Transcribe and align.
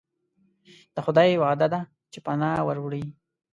د 0.95 0.97
خدای 1.05 1.31
وعده 1.43 1.67
ده 1.73 1.81
چې 2.11 2.19
پناه 2.25 2.59
وروړي. 2.65 3.03